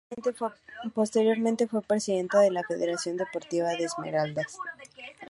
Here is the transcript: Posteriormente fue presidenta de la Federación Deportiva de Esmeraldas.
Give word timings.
Posteriormente 0.95 1.67
fue 1.67 1.83
presidenta 1.83 2.39
de 2.39 2.49
la 2.49 2.63
Federación 2.63 3.17
Deportiva 3.17 3.69
de 3.69 3.83
Esmeraldas. 3.83 4.57